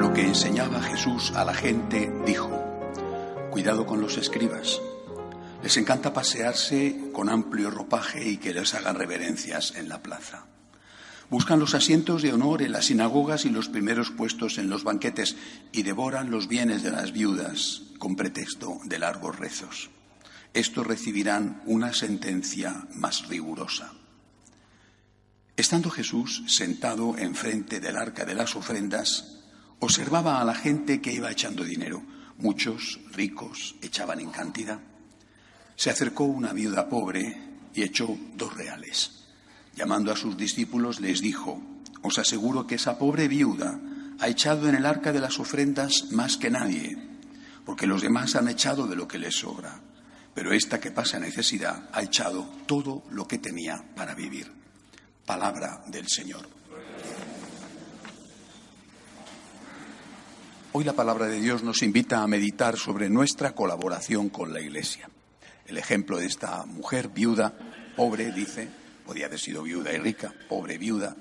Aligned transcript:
Lo 0.00 0.14
que 0.14 0.22
enseñaba 0.22 0.80
Jesús 0.80 1.30
a 1.32 1.44
la 1.44 1.52
gente, 1.52 2.10
dijo, 2.24 2.50
cuidado 3.50 3.84
con 3.84 4.00
los 4.00 4.16
escribas. 4.16 4.80
Les 5.62 5.76
encanta 5.76 6.14
pasearse 6.14 7.10
con 7.12 7.28
amplio 7.28 7.70
ropaje 7.70 8.26
y 8.26 8.38
que 8.38 8.54
les 8.54 8.72
hagan 8.72 8.94
reverencias 8.94 9.74
en 9.76 9.90
la 9.90 10.02
plaza. 10.02 10.46
Buscan 11.28 11.60
los 11.60 11.74
asientos 11.74 12.22
de 12.22 12.32
honor 12.32 12.62
en 12.62 12.72
las 12.72 12.86
sinagogas 12.86 13.44
y 13.44 13.50
los 13.50 13.68
primeros 13.68 14.10
puestos 14.10 14.56
en 14.56 14.70
los 14.70 14.84
banquetes 14.84 15.36
y 15.70 15.82
devoran 15.82 16.30
los 16.30 16.48
bienes 16.48 16.82
de 16.82 16.92
las 16.92 17.12
viudas 17.12 17.82
con 17.98 18.16
pretexto 18.16 18.78
de 18.84 18.98
largos 18.98 19.38
rezos. 19.38 19.90
Estos 20.54 20.86
recibirán 20.86 21.60
una 21.66 21.92
sentencia 21.92 22.86
más 22.94 23.28
rigurosa. 23.28 23.92
Estando 25.58 25.90
Jesús 25.90 26.42
sentado 26.46 27.18
enfrente 27.18 27.80
del 27.80 27.98
arca 27.98 28.24
de 28.24 28.34
las 28.34 28.56
ofrendas, 28.56 29.39
observaba 29.80 30.40
a 30.40 30.44
la 30.44 30.54
gente 30.54 31.00
que 31.00 31.12
iba 31.12 31.30
echando 31.30 31.64
dinero. 31.64 32.02
Muchos 32.38 33.00
ricos 33.12 33.74
echaban 33.82 34.20
en 34.20 34.30
cantidad. 34.30 34.78
Se 35.76 35.90
acercó 35.90 36.24
una 36.24 36.52
viuda 36.52 36.88
pobre 36.88 37.36
y 37.74 37.82
echó 37.82 38.16
dos 38.36 38.54
reales. 38.54 39.26
Llamando 39.74 40.12
a 40.12 40.16
sus 40.16 40.36
discípulos 40.36 41.00
les 41.00 41.20
dijo, 41.20 41.60
os 42.02 42.18
aseguro 42.18 42.66
que 42.66 42.76
esa 42.76 42.98
pobre 42.98 43.28
viuda 43.28 43.80
ha 44.18 44.28
echado 44.28 44.68
en 44.68 44.74
el 44.74 44.86
arca 44.86 45.12
de 45.12 45.20
las 45.20 45.38
ofrendas 45.38 46.10
más 46.12 46.36
que 46.36 46.50
nadie, 46.50 46.96
porque 47.64 47.86
los 47.86 48.02
demás 48.02 48.36
han 48.36 48.48
echado 48.48 48.86
de 48.86 48.96
lo 48.96 49.08
que 49.08 49.18
les 49.18 49.36
sobra, 49.36 49.80
pero 50.34 50.52
esta 50.52 50.80
que 50.80 50.90
pasa 50.90 51.18
necesidad 51.18 51.88
ha 51.92 52.02
echado 52.02 52.48
todo 52.66 53.04
lo 53.10 53.26
que 53.26 53.38
tenía 53.38 53.82
para 53.94 54.14
vivir. 54.14 54.52
Palabra 55.24 55.84
del 55.88 56.08
Señor. 56.08 56.59
Hoy 60.72 60.84
la 60.84 60.92
palabra 60.92 61.26
de 61.26 61.40
Dios 61.40 61.64
nos 61.64 61.82
invita 61.82 62.22
a 62.22 62.28
meditar 62.28 62.76
sobre 62.76 63.10
nuestra 63.10 63.56
colaboración 63.56 64.28
con 64.28 64.52
la 64.52 64.60
Iglesia. 64.60 65.10
El 65.66 65.78
ejemplo 65.78 66.16
de 66.16 66.26
esta 66.26 66.64
mujer 66.64 67.08
viuda, 67.08 67.52
pobre, 67.96 68.30
dice, 68.30 68.68
podía 69.04 69.26
haber 69.26 69.40
sido 69.40 69.64
viuda 69.64 69.92
y 69.92 69.98
rica, 69.98 70.32
pobre 70.48 70.78
viuda, 70.78 71.16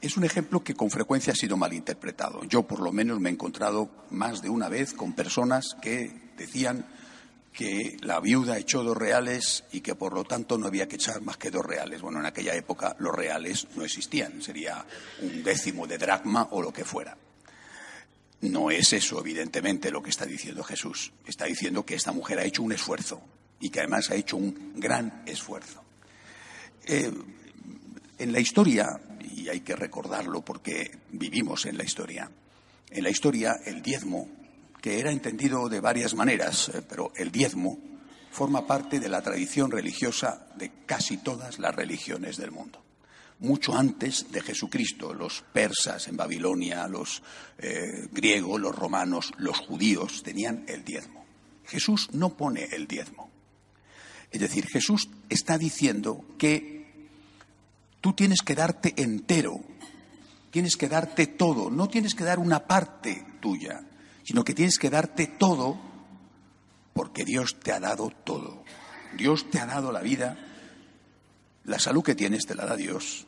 es 0.00 0.16
un 0.16 0.22
ejemplo 0.22 0.62
que 0.62 0.76
con 0.76 0.90
frecuencia 0.90 1.32
ha 1.32 1.36
sido 1.36 1.56
malinterpretado. 1.56 2.44
Yo 2.44 2.62
por 2.62 2.78
lo 2.78 2.92
menos 2.92 3.18
me 3.18 3.30
he 3.30 3.32
encontrado 3.32 3.90
más 4.10 4.42
de 4.42 4.48
una 4.48 4.68
vez 4.68 4.94
con 4.94 5.14
personas 5.14 5.76
que 5.82 6.30
decían 6.36 6.86
que 7.52 7.96
la 8.02 8.20
viuda 8.20 8.58
echó 8.58 8.84
dos 8.84 8.96
reales 8.96 9.64
y 9.72 9.80
que 9.80 9.96
por 9.96 10.12
lo 10.12 10.22
tanto 10.22 10.56
no 10.56 10.68
había 10.68 10.86
que 10.86 10.94
echar 10.94 11.20
más 11.20 11.36
que 11.36 11.50
dos 11.50 11.66
reales. 11.66 12.00
Bueno, 12.00 12.20
en 12.20 12.26
aquella 12.26 12.54
época 12.54 12.94
los 13.00 13.12
reales 13.12 13.66
no 13.74 13.82
existían, 13.82 14.40
sería 14.40 14.86
un 15.20 15.42
décimo 15.42 15.88
de 15.88 15.98
dracma 15.98 16.46
o 16.52 16.62
lo 16.62 16.72
que 16.72 16.84
fuera. 16.84 17.16
No 18.42 18.70
es 18.70 18.92
eso, 18.92 19.18
evidentemente, 19.20 19.90
lo 19.90 20.02
que 20.02 20.10
está 20.10 20.26
diciendo 20.26 20.62
Jesús. 20.62 21.12
Está 21.26 21.46
diciendo 21.46 21.84
que 21.84 21.94
esta 21.94 22.12
mujer 22.12 22.38
ha 22.38 22.44
hecho 22.44 22.62
un 22.62 22.72
esfuerzo 22.72 23.22
y 23.60 23.70
que 23.70 23.80
además 23.80 24.10
ha 24.10 24.14
hecho 24.14 24.36
un 24.36 24.74
gran 24.76 25.22
esfuerzo. 25.26 25.82
Eh, 26.84 27.10
en 28.18 28.32
la 28.32 28.40
historia, 28.40 29.00
y 29.34 29.48
hay 29.48 29.60
que 29.60 29.74
recordarlo 29.76 30.42
porque 30.42 30.90
vivimos 31.10 31.66
en 31.66 31.76
la 31.76 31.84
historia, 31.84 32.30
en 32.90 33.02
la 33.02 33.10
historia 33.10 33.56
el 33.64 33.82
diezmo, 33.82 34.28
que 34.80 35.00
era 35.00 35.10
entendido 35.10 35.68
de 35.68 35.80
varias 35.80 36.14
maneras, 36.14 36.68
eh, 36.68 36.82
pero 36.86 37.12
el 37.16 37.32
diezmo 37.32 37.78
forma 38.30 38.66
parte 38.66 39.00
de 39.00 39.08
la 39.08 39.22
tradición 39.22 39.70
religiosa 39.70 40.46
de 40.56 40.70
casi 40.84 41.16
todas 41.16 41.58
las 41.58 41.74
religiones 41.74 42.36
del 42.36 42.52
mundo 42.52 42.85
mucho 43.40 43.76
antes 43.76 44.30
de 44.30 44.40
Jesucristo. 44.40 45.14
Los 45.14 45.42
persas 45.52 46.08
en 46.08 46.16
Babilonia, 46.16 46.86
los 46.88 47.22
eh, 47.58 48.08
griegos, 48.10 48.60
los 48.60 48.74
romanos, 48.74 49.32
los 49.38 49.58
judíos 49.58 50.22
tenían 50.22 50.64
el 50.68 50.84
diezmo. 50.84 51.24
Jesús 51.66 52.10
no 52.12 52.36
pone 52.36 52.68
el 52.72 52.86
diezmo. 52.86 53.30
Es 54.30 54.40
decir, 54.40 54.66
Jesús 54.66 55.08
está 55.28 55.58
diciendo 55.58 56.24
que 56.38 57.08
tú 58.00 58.12
tienes 58.12 58.42
que 58.42 58.54
darte 58.54 58.94
entero, 58.96 59.60
tienes 60.50 60.76
que 60.76 60.88
darte 60.88 61.26
todo, 61.26 61.70
no 61.70 61.88
tienes 61.88 62.14
que 62.14 62.24
dar 62.24 62.38
una 62.38 62.66
parte 62.66 63.24
tuya, 63.40 63.82
sino 64.24 64.44
que 64.44 64.54
tienes 64.54 64.78
que 64.78 64.90
darte 64.90 65.26
todo 65.26 65.78
porque 66.92 67.24
Dios 67.24 67.60
te 67.60 67.72
ha 67.72 67.80
dado 67.80 68.10
todo. 68.24 68.64
Dios 69.16 69.50
te 69.50 69.58
ha 69.58 69.66
dado 69.66 69.92
la 69.92 70.00
vida, 70.00 70.38
la 71.66 71.78
salud 71.78 72.02
que 72.02 72.14
tienes 72.14 72.46
te 72.46 72.54
la 72.54 72.64
da 72.64 72.76
Dios. 72.76 73.26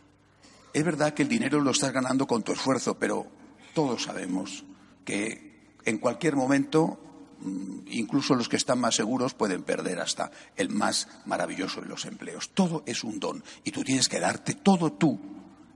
Es 0.72 0.84
verdad 0.84 1.14
que 1.14 1.22
el 1.22 1.28
dinero 1.28 1.60
lo 1.60 1.72
estás 1.72 1.92
ganando 1.92 2.26
con 2.26 2.42
tu 2.42 2.52
esfuerzo, 2.52 2.98
pero 2.98 3.26
todos 3.74 4.04
sabemos 4.04 4.64
que 5.04 5.48
en 5.84 5.98
cualquier 5.98 6.36
momento, 6.36 7.00
mm, 7.40 7.88
incluso 7.88 8.34
los 8.34 8.48
que 8.48 8.56
están 8.56 8.78
más 8.78 8.94
seguros 8.94 9.34
pueden 9.34 9.62
perder 9.62 10.00
hasta 10.00 10.30
el 10.56 10.68
más 10.68 11.08
maravilloso 11.26 11.80
de 11.80 11.88
los 11.88 12.04
empleos. 12.04 12.50
Todo 12.50 12.82
es 12.86 13.04
un 13.04 13.18
don 13.18 13.42
y 13.64 13.70
tú 13.72 13.82
tienes 13.82 14.08
que 14.08 14.20
darte 14.20 14.54
todo 14.54 14.92
tú 14.92 15.18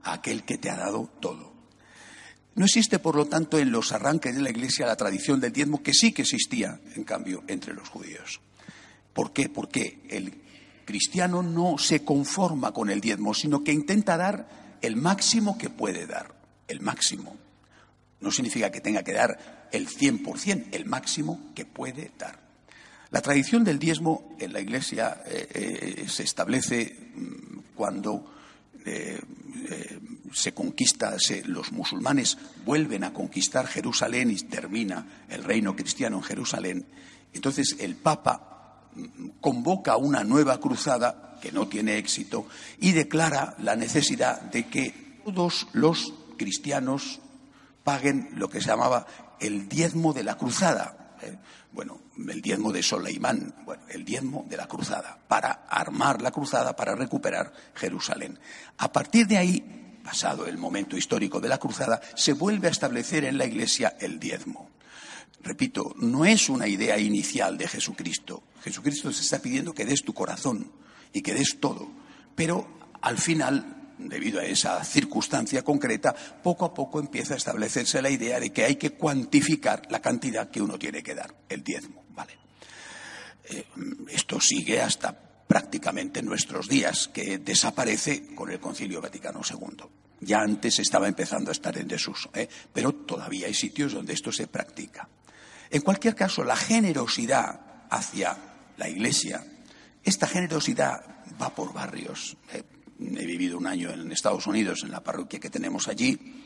a 0.03 0.13
aquel 0.13 0.43
que 0.43 0.57
te 0.57 0.69
ha 0.69 0.77
dado 0.77 1.09
todo. 1.19 1.51
No 2.55 2.65
existe, 2.65 2.99
por 2.99 3.15
lo 3.15 3.25
tanto, 3.25 3.57
en 3.57 3.71
los 3.71 3.91
arranques 3.91 4.35
de 4.35 4.41
la 4.41 4.51
Iglesia 4.51 4.85
la 4.85 4.95
tradición 4.95 5.39
del 5.39 5.51
diezmo, 5.51 5.81
que 5.81 5.93
sí 5.93 6.11
que 6.11 6.21
existía, 6.21 6.79
en 6.95 7.03
cambio, 7.03 7.43
entre 7.47 7.73
los 7.73 7.89
judíos. 7.89 8.41
¿Por 9.13 9.33
qué? 9.33 9.49
Porque 9.49 10.05
el 10.09 10.42
cristiano 10.85 11.43
no 11.43 11.77
se 11.77 12.03
conforma 12.03 12.71
con 12.71 12.89
el 12.89 13.01
diezmo, 13.01 13.33
sino 13.33 13.63
que 13.63 13.71
intenta 13.71 14.17
dar 14.17 14.77
el 14.81 14.95
máximo 14.95 15.57
que 15.57 15.69
puede 15.69 16.05
dar, 16.05 16.33
el 16.67 16.81
máximo. 16.81 17.35
No 18.19 18.31
significa 18.31 18.71
que 18.71 18.81
tenga 18.81 19.03
que 19.03 19.13
dar 19.13 19.69
el 19.71 19.87
100%, 19.87 20.67
el 20.71 20.85
máximo 20.85 21.51
que 21.55 21.65
puede 21.65 22.11
dar. 22.17 22.39
La 23.11 23.21
tradición 23.21 23.63
del 23.63 23.79
diezmo 23.79 24.35
en 24.39 24.53
la 24.53 24.59
Iglesia 24.59 25.21
eh, 25.25 25.47
eh, 25.53 26.05
se 26.07 26.23
establece 26.23 27.11
mm, 27.15 27.59
cuando 27.75 28.33
eh, 28.85 29.19
se 30.33 30.53
conquista, 30.53 31.15
los 31.45 31.71
musulmanes 31.71 32.37
vuelven 32.65 33.03
a 33.03 33.13
conquistar 33.13 33.67
Jerusalén 33.67 34.31
y 34.31 34.37
termina 34.37 35.25
el 35.29 35.43
reino 35.43 35.75
cristiano 35.75 36.17
en 36.17 36.23
Jerusalén. 36.23 36.85
Entonces 37.33 37.77
el 37.79 37.95
Papa 37.95 38.52
convoca 39.41 39.97
una 39.97 40.23
nueva 40.23 40.59
cruzada 40.59 41.37
que 41.41 41.51
no 41.51 41.67
tiene 41.67 41.97
éxito 41.97 42.47
y 42.79 42.93
declara 42.93 43.55
la 43.59 43.75
necesidad 43.75 44.41
de 44.41 44.67
que 44.67 45.19
todos 45.25 45.67
los 45.73 46.13
cristianos 46.37 47.19
paguen 47.83 48.29
lo 48.35 48.49
que 48.49 48.61
se 48.61 48.67
llamaba 48.67 49.05
el 49.39 49.67
diezmo 49.67 50.13
de 50.13 50.23
la 50.23 50.37
cruzada. 50.37 51.15
¿eh? 51.21 51.37
Bueno, 51.71 51.99
el 52.29 52.41
diezmo 52.41 52.71
de 52.71 52.83
Soleimán, 52.83 53.55
bueno, 53.65 53.83
el 53.89 54.05
diezmo 54.05 54.45
de 54.47 54.57
la 54.57 54.67
cruzada, 54.67 55.17
para 55.27 55.65
armar 55.69 56.21
la 56.21 56.31
cruzada, 56.31 56.75
para 56.75 56.95
recuperar 56.95 57.51
Jerusalén. 57.75 58.39
A 58.77 58.91
partir 58.91 59.27
de 59.27 59.37
ahí, 59.37 59.99
pasado 60.03 60.45
el 60.45 60.57
momento 60.57 60.95
histórico 60.95 61.39
de 61.39 61.49
la 61.49 61.57
cruzada, 61.57 61.99
se 62.15 62.33
vuelve 62.33 62.67
a 62.67 62.71
establecer 62.71 63.25
en 63.25 63.37
la 63.37 63.45
Iglesia 63.45 63.95
el 63.99 64.19
diezmo. 64.19 64.69
Repito, 65.43 65.93
no 65.99 66.25
es 66.25 66.49
una 66.49 66.67
idea 66.67 66.97
inicial 66.97 67.57
de 67.57 67.67
Jesucristo. 67.67 68.43
Jesucristo 68.63 69.11
se 69.11 69.21
está 69.21 69.39
pidiendo 69.39 69.73
que 69.73 69.85
des 69.85 70.03
tu 70.03 70.13
corazón 70.13 70.71
y 71.11 71.21
que 71.21 71.33
des 71.33 71.59
todo, 71.59 71.91
pero 72.35 72.79
al 73.01 73.17
final 73.17 73.83
debido 73.97 74.39
a 74.39 74.45
esa 74.45 74.83
circunstancia 74.83 75.63
concreta, 75.63 76.13
poco 76.13 76.65
a 76.65 76.73
poco 76.73 76.99
empieza 76.99 77.33
a 77.33 77.37
establecerse 77.37 78.01
la 78.01 78.09
idea 78.09 78.39
de 78.39 78.51
que 78.51 78.63
hay 78.63 78.75
que 78.75 78.91
cuantificar 78.91 79.83
la 79.89 80.01
cantidad 80.01 80.49
que 80.49 80.61
uno 80.61 80.77
tiene 80.77 81.03
que 81.03 81.15
dar, 81.15 81.33
el 81.49 81.63
diezmo. 81.63 82.03
¿vale? 82.09 82.33
Eh, 83.49 83.65
esto 84.09 84.39
sigue 84.39 84.81
hasta 84.81 85.13
prácticamente 85.47 86.21
nuestros 86.21 86.67
días, 86.67 87.09
que 87.09 87.37
desaparece 87.37 88.33
con 88.33 88.49
el 88.49 88.59
Concilio 88.59 89.01
Vaticano 89.01 89.41
II. 89.47 89.83
Ya 90.21 90.39
antes 90.39 90.79
estaba 90.79 91.07
empezando 91.07 91.51
a 91.51 91.53
estar 91.53 91.77
en 91.77 91.87
desuso, 91.87 92.29
¿eh? 92.33 92.47
pero 92.71 92.93
todavía 92.93 93.47
hay 93.47 93.53
sitios 93.53 93.93
donde 93.93 94.13
esto 94.13 94.31
se 94.31 94.47
practica. 94.47 95.07
En 95.73 95.81
cualquier 95.81 96.13
caso, 96.13 96.43
la 96.43 96.55
generosidad 96.55 97.59
hacia 97.89 98.37
la 98.77 98.87
Iglesia, 98.87 99.43
esta 100.03 100.27
generosidad 100.27 101.03
va 101.41 101.49
por 101.49 101.73
barrios. 101.73 102.37
Eh, 102.53 102.61
he 102.99 103.25
vivido 103.25 103.57
un 103.57 103.65
año 103.65 103.89
en 103.89 104.11
Estados 104.11 104.45
Unidos, 104.45 104.83
en 104.83 104.91
la 104.91 105.03
parroquia 105.03 105.39
que 105.39 105.49
tenemos 105.49 105.87
allí, 105.87 106.43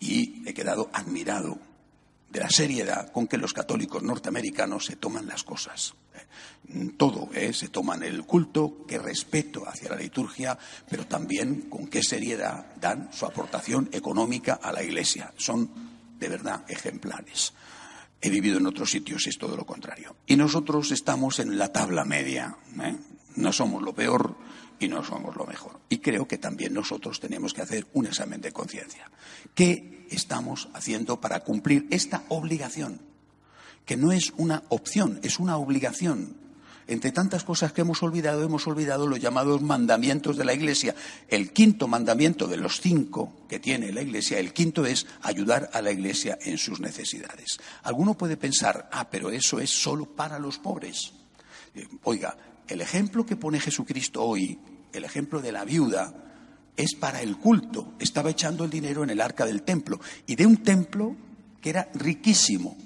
y 0.00 0.42
he 0.44 0.52
quedado 0.52 0.90
admirado 0.92 1.56
de 2.28 2.40
la 2.40 2.50
seriedad 2.50 3.12
con 3.12 3.28
que 3.28 3.38
los 3.38 3.52
católicos 3.52 4.02
norteamericanos 4.02 4.86
se 4.86 4.96
toman 4.96 5.28
las 5.28 5.44
cosas. 5.44 5.94
Eh, 6.12 6.94
todo, 6.96 7.30
¿eh? 7.32 7.52
se 7.52 7.68
toman 7.68 8.02
el 8.02 8.24
culto, 8.24 8.84
qué 8.88 8.98
respeto 8.98 9.68
hacia 9.68 9.90
la 9.90 9.96
liturgia, 9.96 10.58
pero 10.90 11.06
también 11.06 11.70
con 11.70 11.86
qué 11.86 12.02
seriedad 12.02 12.74
dan 12.80 13.10
su 13.12 13.24
aportación 13.24 13.88
económica 13.92 14.54
a 14.60 14.72
la 14.72 14.82
Iglesia. 14.82 15.32
Son 15.36 15.70
de 16.18 16.28
verdad 16.28 16.64
ejemplares. 16.66 17.52
He 18.24 18.30
vivido 18.30 18.56
en 18.56 18.66
otros 18.66 18.90
sitios 18.90 19.26
y 19.26 19.28
es 19.28 19.36
todo 19.36 19.54
lo 19.54 19.66
contrario. 19.66 20.16
Y 20.26 20.36
nosotros 20.36 20.90
estamos 20.92 21.40
en 21.40 21.58
la 21.58 21.70
tabla 21.72 22.06
media. 22.06 22.56
¿eh? 22.80 22.96
No 23.36 23.52
somos 23.52 23.82
lo 23.82 23.94
peor 23.94 24.34
y 24.80 24.88
no 24.88 25.04
somos 25.04 25.36
lo 25.36 25.44
mejor. 25.44 25.80
Y 25.90 25.98
creo 25.98 26.26
que 26.26 26.38
también 26.38 26.72
nosotros 26.72 27.20
tenemos 27.20 27.52
que 27.52 27.60
hacer 27.60 27.86
un 27.92 28.06
examen 28.06 28.40
de 28.40 28.50
conciencia. 28.50 29.10
¿Qué 29.54 30.06
estamos 30.08 30.70
haciendo 30.72 31.20
para 31.20 31.40
cumplir 31.40 31.86
esta 31.90 32.24
obligación? 32.30 33.02
Que 33.84 33.98
no 33.98 34.10
es 34.10 34.32
una 34.38 34.62
opción, 34.70 35.20
es 35.22 35.38
una 35.38 35.58
obligación. 35.58 36.34
Entre 36.86 37.12
tantas 37.12 37.44
cosas 37.44 37.72
que 37.72 37.80
hemos 37.80 38.02
olvidado, 38.02 38.42
hemos 38.42 38.66
olvidado 38.66 39.06
los 39.06 39.20
llamados 39.20 39.62
mandamientos 39.62 40.36
de 40.36 40.44
la 40.44 40.52
Iglesia. 40.52 40.94
El 41.28 41.52
quinto 41.52 41.88
mandamiento 41.88 42.46
de 42.46 42.58
los 42.58 42.80
cinco 42.80 43.32
que 43.48 43.58
tiene 43.58 43.92
la 43.92 44.02
Iglesia, 44.02 44.38
el 44.38 44.52
quinto 44.52 44.84
es 44.84 45.06
ayudar 45.22 45.70
a 45.72 45.80
la 45.80 45.90
Iglesia 45.90 46.38
en 46.42 46.58
sus 46.58 46.80
necesidades. 46.80 47.58
Alguno 47.84 48.14
puede 48.14 48.36
pensar, 48.36 48.88
ah, 48.92 49.08
pero 49.10 49.30
eso 49.30 49.60
es 49.60 49.70
solo 49.70 50.04
para 50.04 50.38
los 50.38 50.58
pobres. 50.58 51.12
Eh, 51.74 51.88
oiga, 52.02 52.36
el 52.68 52.80
ejemplo 52.80 53.24
que 53.24 53.36
pone 53.36 53.60
Jesucristo 53.60 54.22
hoy, 54.22 54.58
el 54.92 55.04
ejemplo 55.04 55.40
de 55.40 55.52
la 55.52 55.64
viuda, 55.64 56.12
es 56.76 56.94
para 56.94 57.22
el 57.22 57.36
culto. 57.38 57.94
Estaba 57.98 58.30
echando 58.30 58.64
el 58.64 58.70
dinero 58.70 59.04
en 59.04 59.10
el 59.10 59.20
arca 59.20 59.46
del 59.46 59.62
templo 59.62 60.00
y 60.26 60.34
de 60.34 60.46
un 60.46 60.58
templo 60.58 61.16
que 61.60 61.70
era 61.70 61.88
riquísimo, 61.94 62.76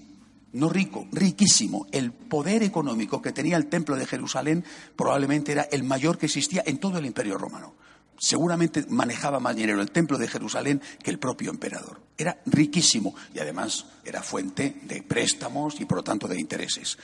no 0.58 0.68
rico, 0.68 1.06
riquísimo. 1.12 1.86
El 1.92 2.12
poder 2.12 2.62
económico 2.62 3.22
que 3.22 3.32
tenía 3.32 3.56
el 3.56 3.66
templo 3.66 3.96
de 3.96 4.06
Jerusalén 4.06 4.64
probablemente 4.96 5.52
era 5.52 5.62
el 5.62 5.84
mayor 5.84 6.18
que 6.18 6.26
existía 6.26 6.62
en 6.66 6.78
todo 6.78 6.98
el 6.98 7.06
imperio 7.06 7.38
romano. 7.38 7.74
Seguramente 8.18 8.84
manejaba 8.88 9.38
más 9.38 9.54
dinero 9.54 9.80
el 9.80 9.92
templo 9.92 10.18
de 10.18 10.26
Jerusalén 10.26 10.82
que 11.02 11.10
el 11.10 11.20
propio 11.20 11.50
emperador. 11.50 12.00
Era 12.18 12.40
riquísimo 12.46 13.14
y 13.32 13.38
además 13.38 13.86
era 14.04 14.22
fuente 14.22 14.80
de 14.82 15.02
préstamos 15.02 15.80
y 15.80 15.84
por 15.84 15.98
lo 15.98 16.04
tanto 16.04 16.26
de 16.26 16.40
intereses. 16.40 16.98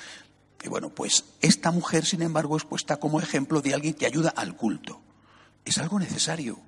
Y 0.65 0.69
bueno, 0.69 0.89
pues 0.89 1.25
esta 1.41 1.71
mujer, 1.71 2.05
sin 2.05 2.23
embargo, 2.23 2.56
es 2.56 2.65
puesta 2.65 2.97
como 2.97 3.21
ejemplo 3.21 3.61
de 3.61 3.75
alguien 3.75 3.95
que 3.95 4.06
ayuda 4.06 4.31
al 4.31 4.56
culto. 4.56 5.01
Es 5.65 5.79
algo 5.79 5.99
necesario. 6.01 6.59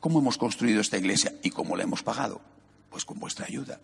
¿Cómo 0.00 0.20
hemos 0.20 0.38
construido 0.38 0.80
esta 0.80 0.96
iglesia 0.96 1.34
y 1.42 1.50
cómo 1.50 1.76
la 1.76 1.82
hemos 1.82 2.02
pagado? 2.02 2.40
Pues 2.88 3.04
con 3.04 3.18
vuestra 3.18 3.46
ayuda. 3.46 3.80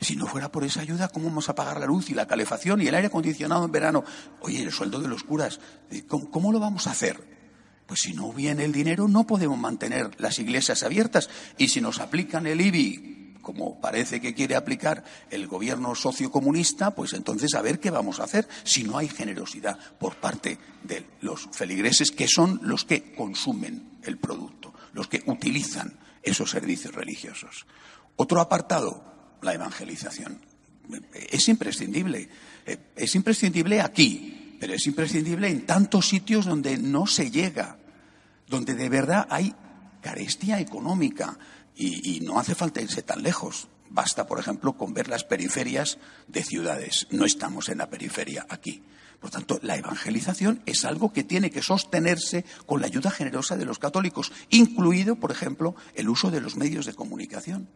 Si 0.00 0.16
no 0.16 0.26
fuera 0.26 0.52
por 0.52 0.64
esa 0.64 0.80
ayuda, 0.80 1.08
¿cómo 1.08 1.28
vamos 1.28 1.48
a 1.48 1.54
pagar 1.54 1.80
la 1.80 1.86
luz 1.86 2.10
y 2.10 2.14
la 2.14 2.26
calefacción 2.26 2.80
y 2.80 2.86
el 2.86 2.94
aire 2.94 3.08
acondicionado 3.08 3.64
en 3.64 3.72
verano? 3.72 4.04
Oye, 4.40 4.62
el 4.62 4.72
sueldo 4.72 5.00
de 5.00 5.08
los 5.08 5.24
curas, 5.24 5.60
¿cómo, 6.06 6.30
cómo 6.30 6.52
lo 6.52 6.60
vamos 6.60 6.86
a 6.86 6.92
hacer? 6.92 7.20
Pues 7.86 8.00
si 8.00 8.12
no 8.12 8.32
viene 8.32 8.64
el 8.64 8.72
dinero, 8.72 9.08
no 9.08 9.26
podemos 9.26 9.58
mantener 9.58 10.10
las 10.20 10.38
iglesias 10.38 10.82
abiertas. 10.82 11.28
Y 11.56 11.68
si 11.68 11.80
nos 11.80 11.98
aplican 12.00 12.46
el 12.46 12.60
IBI 12.60 13.18
como 13.48 13.80
parece 13.80 14.20
que 14.20 14.34
quiere 14.34 14.56
aplicar 14.56 15.04
el 15.30 15.46
gobierno 15.46 15.94
sociocomunista, 15.94 16.94
pues 16.94 17.14
entonces 17.14 17.54
a 17.54 17.62
ver 17.62 17.80
qué 17.80 17.90
vamos 17.90 18.20
a 18.20 18.24
hacer 18.24 18.46
si 18.62 18.84
no 18.84 18.98
hay 18.98 19.08
generosidad 19.08 19.78
por 19.98 20.16
parte 20.16 20.58
de 20.82 21.06
los 21.22 21.48
feligreses 21.52 22.10
que 22.10 22.28
son 22.28 22.60
los 22.62 22.84
que 22.84 23.14
consumen 23.14 23.98
el 24.02 24.18
producto, 24.18 24.74
los 24.92 25.08
que 25.08 25.22
utilizan 25.24 25.98
esos 26.22 26.50
servicios 26.50 26.94
religiosos. 26.94 27.64
Otro 28.16 28.42
apartado, 28.42 29.02
la 29.42 29.54
evangelización. 29.54 30.40
Es 31.30 31.48
imprescindible. 31.48 32.28
Es 32.96 33.14
imprescindible 33.14 33.80
aquí, 33.80 34.56
pero 34.60 34.74
es 34.74 34.86
imprescindible 34.86 35.48
en 35.48 35.66
tantos 35.66 36.08
sitios 36.08 36.46
donde 36.46 36.76
no 36.78 37.06
se 37.06 37.30
llega, 37.30 37.78
donde 38.46 38.74
de 38.74 38.88
verdad 38.88 39.26
hay 39.30 39.54
carestía 40.02 40.60
económica, 40.60 41.38
y, 41.78 42.20
no 42.20 42.40
hace 42.40 42.56
falta 42.56 42.82
irse 42.82 43.02
tan 43.02 43.22
lejos. 43.22 43.68
Basta, 43.88 44.26
por 44.26 44.40
ejemplo, 44.40 44.76
con 44.76 44.92
ver 44.92 45.08
las 45.08 45.24
periferias 45.24 45.98
de 46.26 46.42
ciudades. 46.42 47.06
No 47.10 47.24
estamos 47.24 47.68
en 47.68 47.78
la 47.78 47.88
periferia 47.88 48.46
aquí. 48.48 48.82
Por 49.20 49.30
tanto, 49.30 49.58
la 49.62 49.76
evangelización 49.76 50.62
es 50.66 50.84
algo 50.84 51.12
que 51.12 51.24
tiene 51.24 51.50
que 51.50 51.62
sostenerse 51.62 52.44
con 52.66 52.80
la 52.80 52.86
ayuda 52.86 53.10
generosa 53.10 53.56
de 53.56 53.64
los 53.64 53.78
católicos, 53.78 54.32
incluido, 54.50 55.16
por 55.16 55.30
ejemplo, 55.30 55.74
el 55.94 56.08
uso 56.08 56.30
de 56.30 56.40
los 56.40 56.56
medios 56.56 56.84
de 56.86 56.94
comunicación. 56.94 57.68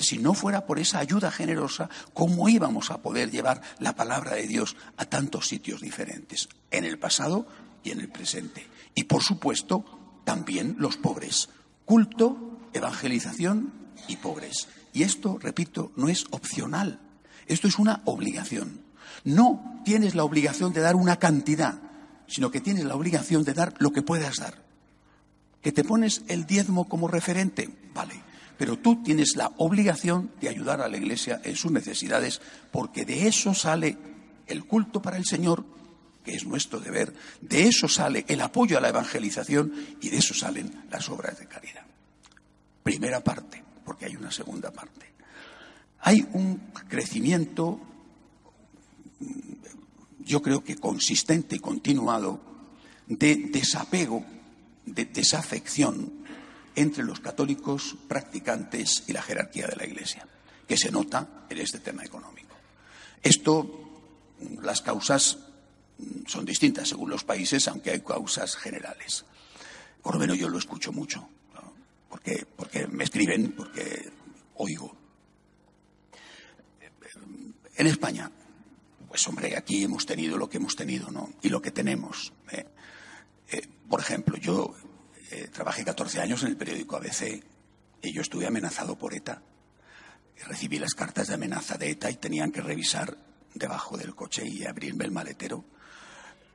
Si 0.00 0.18
no 0.18 0.34
fuera 0.34 0.66
por 0.66 0.78
esa 0.78 0.98
ayuda 0.98 1.30
generosa, 1.30 1.88
¿cómo 2.14 2.48
íbamos 2.48 2.90
a 2.90 3.02
poder 3.02 3.30
llevar 3.30 3.62
la 3.78 3.94
palabra 3.94 4.34
de 4.34 4.46
Dios 4.46 4.76
a 4.96 5.04
tantos 5.04 5.48
sitios 5.48 5.80
diferentes, 5.80 6.48
en 6.70 6.84
el 6.84 6.98
pasado 6.98 7.46
y 7.84 7.90
en 7.90 8.00
el 8.00 8.08
presente? 8.08 8.66
Y, 8.94 9.04
por 9.04 9.22
supuesto, 9.22 9.84
también 10.24 10.76
los 10.78 10.96
pobres. 10.96 11.48
Culto 11.84 12.52
evangelización 12.72 13.72
y 14.08 14.16
pobres. 14.16 14.68
Y 14.92 15.02
esto, 15.02 15.38
repito, 15.38 15.92
no 15.96 16.08
es 16.08 16.26
opcional, 16.30 17.00
esto 17.46 17.68
es 17.68 17.78
una 17.78 18.02
obligación. 18.04 18.82
No 19.24 19.80
tienes 19.84 20.14
la 20.14 20.24
obligación 20.24 20.72
de 20.72 20.80
dar 20.80 20.96
una 20.96 21.18
cantidad, 21.18 21.80
sino 22.26 22.50
que 22.50 22.60
tienes 22.60 22.84
la 22.84 22.94
obligación 22.94 23.44
de 23.44 23.54
dar 23.54 23.74
lo 23.78 23.92
que 23.92 24.02
puedas 24.02 24.36
dar. 24.36 24.62
Que 25.60 25.72
te 25.72 25.84
pones 25.84 26.22
el 26.28 26.46
diezmo 26.46 26.88
como 26.88 27.08
referente, 27.08 27.70
vale, 27.94 28.22
pero 28.58 28.78
tú 28.78 29.02
tienes 29.02 29.36
la 29.36 29.52
obligación 29.56 30.30
de 30.40 30.48
ayudar 30.48 30.80
a 30.80 30.88
la 30.88 30.96
Iglesia 30.96 31.40
en 31.44 31.56
sus 31.56 31.72
necesidades, 31.72 32.40
porque 32.70 33.04
de 33.04 33.26
eso 33.26 33.54
sale 33.54 33.96
el 34.46 34.64
culto 34.64 35.00
para 35.00 35.16
el 35.16 35.24
Señor, 35.24 35.64
que 36.24 36.34
es 36.34 36.46
nuestro 36.46 36.78
deber, 36.78 37.12
de 37.40 37.64
eso 37.64 37.88
sale 37.88 38.24
el 38.28 38.40
apoyo 38.40 38.78
a 38.78 38.80
la 38.80 38.90
evangelización 38.90 39.72
y 40.00 40.08
de 40.08 40.18
eso 40.18 40.34
salen 40.34 40.84
las 40.90 41.08
obras 41.08 41.38
de 41.38 41.46
caridad. 41.46 41.84
Primera 42.82 43.22
parte, 43.22 43.62
porque 43.84 44.06
hay 44.06 44.16
una 44.16 44.30
segunda 44.30 44.70
parte. 44.70 45.12
Hay 46.00 46.26
un 46.32 46.72
crecimiento, 46.88 47.80
yo 50.20 50.42
creo 50.42 50.62
que 50.62 50.76
consistente 50.76 51.56
y 51.56 51.60
continuado, 51.60 52.40
de 53.06 53.36
desapego, 53.36 54.24
de 54.86 55.04
desafección 55.04 56.22
entre 56.74 57.04
los 57.04 57.20
católicos 57.20 57.96
practicantes 58.08 59.04
y 59.06 59.12
la 59.12 59.22
jerarquía 59.22 59.66
de 59.66 59.76
la 59.76 59.86
Iglesia, 59.86 60.26
que 60.66 60.76
se 60.76 60.90
nota 60.90 61.44
en 61.48 61.58
este 61.58 61.80
tema 61.80 62.04
económico. 62.04 62.54
Esto, 63.22 64.02
las 64.62 64.82
causas 64.82 65.38
son 66.26 66.44
distintas 66.44 66.88
según 66.88 67.10
los 67.10 67.24
países, 67.24 67.68
aunque 67.68 67.90
hay 67.90 68.00
causas 68.00 68.56
generales. 68.56 69.24
Por 70.02 70.14
lo 70.14 70.20
menos 70.20 70.38
yo 70.38 70.48
lo 70.48 70.58
escucho 70.58 70.92
mucho 70.92 71.28
porque, 72.12 72.46
porque 72.56 72.86
me 72.88 73.04
escriben, 73.04 73.52
porque 73.52 74.12
oigo. 74.56 74.94
En 77.74 77.86
España, 77.86 78.30
pues 79.08 79.26
hombre, 79.28 79.56
aquí 79.56 79.82
hemos 79.82 80.04
tenido 80.04 80.36
lo 80.36 80.46
que 80.46 80.58
hemos 80.58 80.76
tenido, 80.76 81.10
¿no? 81.10 81.32
Y 81.40 81.48
lo 81.48 81.62
que 81.62 81.70
tenemos. 81.70 82.34
¿eh? 82.50 82.66
Eh, 83.50 83.66
por 83.88 84.00
ejemplo, 84.00 84.36
yo 84.36 84.74
eh, 85.32 85.48
trabajé 85.48 85.84
14 85.84 86.20
años 86.20 86.42
en 86.42 86.48
el 86.48 86.56
periódico 86.56 86.96
ABC 86.96 87.42
y 88.02 88.12
yo 88.12 88.22
estuve 88.22 88.46
amenazado 88.46 88.96
por 88.96 89.14
ETA. 89.14 89.42
recibí 90.46 90.78
las 90.78 90.94
cartas 90.94 91.28
de 91.28 91.34
amenaza 91.34 91.78
de 91.78 91.90
ETA 91.90 92.10
y 92.10 92.16
tenían 92.16 92.52
que 92.52 92.60
revisar 92.60 93.16
debajo 93.54 93.96
del 93.96 94.14
coche 94.14 94.46
y 94.46 94.64
abrirme 94.64 95.04
el 95.04 95.10
maletero 95.10 95.64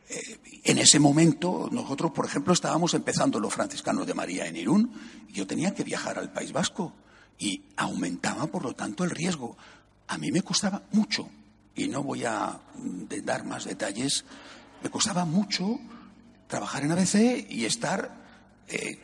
eh, 0.09 0.61
en 0.63 0.77
ese 0.77 0.99
momento, 0.99 1.67
nosotros, 1.71 2.11
por 2.11 2.25
ejemplo, 2.25 2.53
estábamos 2.53 2.93
empezando 2.93 3.39
los 3.39 3.53
franciscanos 3.53 4.07
de 4.07 4.13
María 4.13 4.45
en 4.45 4.55
Irún. 4.55 4.91
Y 5.27 5.33
yo 5.33 5.47
tenía 5.47 5.73
que 5.73 5.83
viajar 5.83 6.17
al 6.17 6.31
País 6.31 6.51
Vasco 6.53 6.93
y 7.37 7.63
aumentaba, 7.75 8.47
por 8.47 8.63
lo 8.63 8.73
tanto, 8.73 9.03
el 9.03 9.11
riesgo. 9.11 9.57
A 10.07 10.17
mí 10.17 10.31
me 10.31 10.41
costaba 10.41 10.83
mucho, 10.91 11.29
y 11.75 11.87
no 11.87 12.03
voy 12.03 12.23
a 12.23 12.59
mm, 12.75 13.07
dar 13.23 13.43
más 13.43 13.65
detalles, 13.65 14.23
me 14.81 14.89
costaba 14.89 15.25
mucho 15.25 15.79
trabajar 16.47 16.83
en 16.83 16.91
ABC 16.93 17.45
y 17.49 17.65
estar 17.65 18.26
eh, 18.67 18.99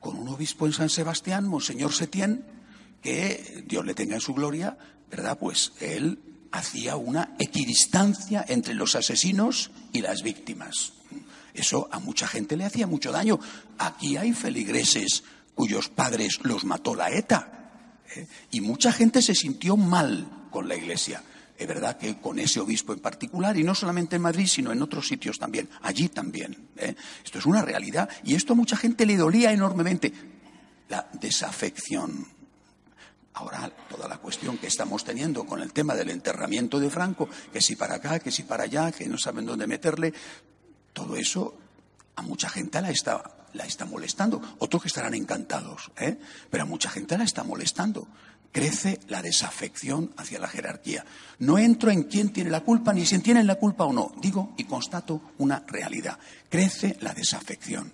con 0.00 0.16
un 0.16 0.28
obispo 0.28 0.66
en 0.66 0.72
San 0.72 0.88
Sebastián, 0.90 1.46
Monseñor 1.46 1.92
Setién, 1.92 2.44
que 3.00 3.64
Dios 3.66 3.84
le 3.84 3.94
tenga 3.94 4.14
en 4.14 4.20
su 4.20 4.34
gloria, 4.34 4.76
¿verdad? 5.10 5.38
Pues 5.38 5.72
él 5.80 6.18
hacía 6.52 6.96
una 6.96 7.34
equidistancia 7.38 8.44
entre 8.46 8.74
los 8.74 8.94
asesinos 8.94 9.70
y 9.92 10.00
las 10.00 10.22
víctimas. 10.22 10.92
Eso 11.54 11.88
a 11.90 11.98
mucha 11.98 12.26
gente 12.26 12.56
le 12.56 12.64
hacía 12.64 12.86
mucho 12.86 13.12
daño. 13.12 13.38
Aquí 13.78 14.16
hay 14.16 14.32
feligreses 14.32 15.24
cuyos 15.54 15.88
padres 15.88 16.38
los 16.42 16.64
mató 16.64 16.94
la 16.94 17.10
ETA. 17.10 17.70
¿eh? 18.16 18.26
Y 18.50 18.60
mucha 18.60 18.92
gente 18.92 19.22
se 19.22 19.34
sintió 19.34 19.76
mal 19.76 20.48
con 20.50 20.68
la 20.68 20.76
Iglesia. 20.76 21.22
Es 21.62 21.68
verdad 21.68 21.96
que 21.96 22.16
con 22.16 22.40
ese 22.40 22.58
obispo 22.58 22.92
en 22.92 22.98
particular, 22.98 23.56
y 23.56 23.62
no 23.62 23.72
solamente 23.72 24.16
en 24.16 24.22
Madrid, 24.22 24.48
sino 24.48 24.72
en 24.72 24.82
otros 24.82 25.06
sitios 25.06 25.38
también, 25.38 25.68
allí 25.82 26.08
también. 26.08 26.70
¿eh? 26.76 26.96
Esto 27.24 27.38
es 27.38 27.46
una 27.46 27.62
realidad 27.62 28.08
y 28.24 28.34
esto 28.34 28.54
a 28.54 28.56
mucha 28.56 28.76
gente 28.76 29.06
le 29.06 29.16
dolía 29.16 29.52
enormemente. 29.52 30.12
La 30.88 31.08
desafección. 31.12 32.26
Ahora, 33.34 33.70
toda 33.88 34.08
la 34.08 34.18
cuestión 34.18 34.58
que 34.58 34.66
estamos 34.66 35.04
teniendo 35.04 35.44
con 35.44 35.62
el 35.62 35.72
tema 35.72 35.94
del 35.94 36.10
enterramiento 36.10 36.80
de 36.80 36.90
Franco, 36.90 37.28
que 37.52 37.60
si 37.60 37.76
para 37.76 37.94
acá, 37.94 38.18
que 38.18 38.32
si 38.32 38.42
para 38.42 38.64
allá, 38.64 38.90
que 38.90 39.08
no 39.08 39.16
saben 39.16 39.46
dónde 39.46 39.68
meterle, 39.68 40.12
todo 40.92 41.14
eso 41.14 41.56
a 42.16 42.22
mucha 42.22 42.48
gente 42.48 42.80
la 42.82 42.90
está, 42.90 43.22
la 43.52 43.66
está 43.66 43.84
molestando. 43.84 44.42
Otros 44.58 44.82
que 44.82 44.88
estarán 44.88 45.14
encantados, 45.14 45.92
¿eh? 45.96 46.18
pero 46.50 46.64
a 46.64 46.66
mucha 46.66 46.90
gente 46.90 47.16
la 47.16 47.22
está 47.22 47.44
molestando. 47.44 48.08
Crece 48.52 49.00
la 49.08 49.22
desafección 49.22 50.12
hacia 50.18 50.38
la 50.38 50.46
jerarquía. 50.46 51.04
No 51.38 51.56
entro 51.56 51.90
en 51.90 52.04
quién 52.04 52.34
tiene 52.34 52.50
la 52.50 52.60
culpa 52.60 52.92
ni 52.92 53.06
si 53.06 53.18
tienen 53.20 53.46
la 53.46 53.54
culpa 53.54 53.84
o 53.84 53.92
no. 53.92 54.12
Digo 54.20 54.52
y 54.58 54.64
constato 54.64 55.32
una 55.38 55.64
realidad. 55.66 56.18
Crece 56.50 56.98
la 57.00 57.14
desafección. 57.14 57.92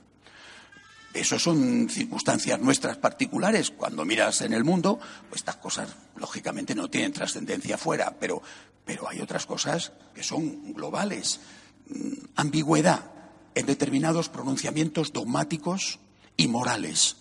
Eso 1.15 1.39
son 1.39 1.89
circunstancias 1.89 2.61
nuestras 2.61 2.97
particulares. 2.97 3.71
Cuando 3.71 4.05
miras 4.05 4.41
en 4.43 4.53
el 4.53 4.65
mundo, 4.65 4.99
pues 5.29 5.41
estas 5.41 5.57
cosas 5.57 5.89
lógicamente 6.17 6.75
no 6.75 6.91
tienen 6.91 7.13
trascendencia 7.13 7.79
fuera, 7.79 8.15
pero, 8.19 8.43
pero 8.85 9.09
hay 9.09 9.21
otras 9.21 9.47
cosas 9.47 9.93
que 10.15 10.23
son 10.23 10.75
globales. 10.75 11.41
Mm, 11.89 12.13
ambigüedad, 12.37 13.11
en 13.55 13.67
determinados 13.67 14.29
pronunciamientos 14.29 15.13
dogmáticos 15.13 15.99
y 16.37 16.47
morales. 16.47 17.17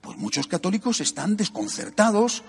Pues 0.00 0.16
muchos 0.18 0.46
católicos 0.46 1.00
están 1.00 1.36
desconcertados 1.36 2.42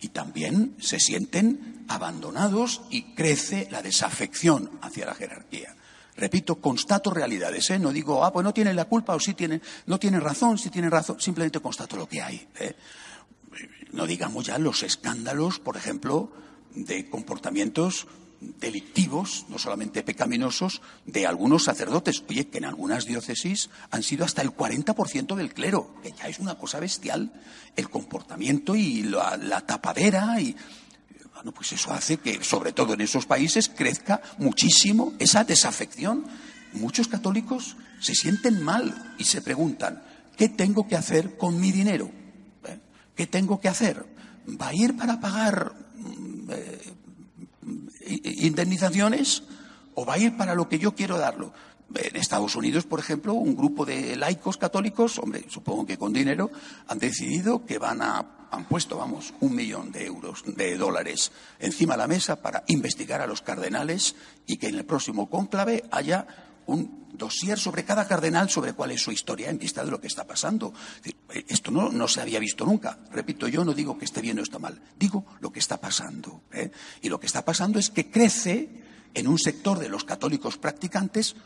y 0.00 0.08
también 0.08 0.76
se 0.80 1.00
sienten 1.00 1.84
abandonados 1.88 2.82
y 2.90 3.14
crece 3.14 3.68
la 3.70 3.82
desafección 3.82 4.70
hacia 4.82 5.06
la 5.06 5.14
jerarquía. 5.14 5.74
Repito, 6.16 6.56
constato 6.60 7.10
realidades, 7.10 7.70
¿eh? 7.70 7.78
No 7.78 7.92
digo, 7.92 8.24
ah, 8.24 8.32
pues 8.32 8.44
no 8.44 8.54
tienen 8.54 8.76
la 8.76 8.84
culpa 8.84 9.14
o 9.14 9.20
sí 9.20 9.34
tienen, 9.34 9.60
no 9.86 9.98
tienen 9.98 10.20
razón, 10.20 10.58
sí 10.58 10.70
tienen 10.70 10.90
razón, 10.90 11.20
simplemente 11.20 11.60
constato 11.60 11.96
lo 11.96 12.08
que 12.08 12.22
hay. 12.22 12.46
¿eh? 12.60 12.76
No 13.92 14.06
digamos 14.06 14.46
ya 14.46 14.58
los 14.58 14.82
escándalos, 14.82 15.58
por 15.58 15.76
ejemplo, 15.76 16.32
de 16.74 17.08
comportamientos 17.10 18.06
delictivos, 18.58 19.46
no 19.48 19.58
solamente 19.58 20.02
pecaminosos, 20.02 20.82
de 21.06 21.26
algunos 21.26 21.64
sacerdotes. 21.64 22.22
Oye, 22.28 22.48
que 22.48 22.58
en 22.58 22.64
algunas 22.64 23.06
diócesis 23.06 23.70
han 23.90 24.02
sido 24.02 24.24
hasta 24.24 24.42
el 24.42 24.50
40% 24.50 25.34
del 25.34 25.54
clero, 25.54 25.94
que 26.02 26.12
ya 26.12 26.28
es 26.28 26.38
una 26.38 26.56
cosa 26.56 26.80
bestial, 26.80 27.32
el 27.76 27.90
comportamiento 27.90 28.74
y 28.74 29.02
la, 29.02 29.62
tapadera 29.66 30.40
y... 30.40 30.56
Bueno, 31.34 31.52
pues 31.52 31.72
eso 31.72 31.92
hace 31.92 32.18
que, 32.18 32.42
sobre 32.44 32.72
todo 32.72 32.94
en 32.94 33.00
esos 33.00 33.26
países, 33.26 33.68
crezca 33.68 34.22
muchísimo 34.38 35.12
esa 35.18 35.44
desafección. 35.44 36.24
Muchos 36.72 37.08
católicos 37.08 37.76
se 38.00 38.14
sienten 38.14 38.62
mal 38.62 39.14
y 39.18 39.24
se 39.24 39.42
preguntan, 39.42 40.02
¿qué 40.36 40.48
tengo 40.48 40.86
que 40.86 40.96
hacer 40.96 41.36
con 41.36 41.60
mi 41.60 41.72
dinero? 41.72 42.10
¿Eh? 42.66 42.78
¿Qué 43.14 43.26
tengo 43.26 43.60
que 43.60 43.68
hacer? 43.68 44.06
¿Va 44.48 44.68
a 44.68 44.74
ir 44.74 44.96
para 44.96 45.20
pagar 45.20 45.74
mm, 45.96 46.50
eh, 46.50 46.94
indemnizaciones 48.06 49.42
o 49.94 50.04
va 50.04 50.14
a 50.14 50.18
ir 50.18 50.36
para 50.36 50.54
lo 50.54 50.68
que 50.68 50.78
yo 50.78 50.94
quiero 50.94 51.18
darlo. 51.18 51.52
En 51.94 52.16
Estados 52.16 52.56
Unidos, 52.56 52.84
por 52.86 52.98
ejemplo, 52.98 53.34
un 53.34 53.54
grupo 53.54 53.84
de 53.84 54.16
laicos 54.16 54.56
católicos, 54.56 55.18
hombre, 55.18 55.44
supongo 55.48 55.86
que 55.86 55.98
con 55.98 56.12
dinero, 56.12 56.50
han 56.88 56.98
decidido 56.98 57.64
que 57.64 57.78
van 57.78 58.02
a, 58.02 58.46
han 58.50 58.64
puesto, 58.64 58.96
vamos, 58.96 59.34
un 59.40 59.54
millón 59.54 59.92
de 59.92 60.06
euros, 60.06 60.42
de 60.46 60.76
dólares 60.76 61.30
encima 61.60 61.94
de 61.94 61.98
la 61.98 62.08
mesa 62.08 62.36
para 62.36 62.64
investigar 62.68 63.20
a 63.20 63.26
los 63.26 63.42
cardenales 63.42 64.16
y 64.46 64.56
que 64.56 64.68
en 64.68 64.76
el 64.76 64.84
próximo 64.84 65.28
cónclave 65.28 65.84
haya 65.90 66.26
un 66.66 67.04
dossier 67.16 67.58
sobre 67.58 67.84
cada 67.84 68.06
cardenal 68.06 68.50
sobre 68.50 68.72
cuál 68.72 68.90
es 68.90 69.02
su 69.02 69.12
historia 69.12 69.50
en 69.50 69.58
vista 69.58 69.84
de 69.84 69.90
lo 69.90 70.00
que 70.00 70.06
está 70.06 70.26
pasando. 70.26 70.72
Esto 71.48 71.70
no, 71.70 71.90
no, 71.90 72.08
se 72.08 72.20
había 72.20 72.38
visto 72.38 72.64
nunca. 72.64 72.98
Repito, 73.12 73.48
yo 73.48 73.64
no 73.64 73.72
digo 73.72 73.96
que 73.98 74.04
esté 74.04 74.20
bien 74.20 74.38
o 74.38 74.42
está 74.42 74.58
mal, 74.58 74.80
digo 74.98 75.24
lo 75.40 75.52
que 75.52 75.60
está 75.60 75.80
pasando. 75.80 76.42
¿eh? 76.52 76.70
Y 77.02 77.08
lo 77.08 77.20
que 77.20 77.26
está 77.26 77.44
pasando 77.44 77.78
es 77.78 77.90
que 77.90 78.10
crece 78.10 78.68
en 79.14 79.28
un 79.28 79.38
sector 79.38 79.78
de 79.78 79.88
los 79.88 80.04
católicos 80.04 80.58
practicantes, 80.58 81.36